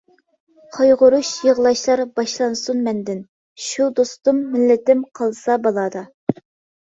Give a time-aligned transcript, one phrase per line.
[0.77, 3.21] قايغۇرۇش، يىغلاشلار باشلانسۇن مەندىن،
[3.65, 6.03] شۇ دوستۇم، مىللىتىم قالسا بالادا.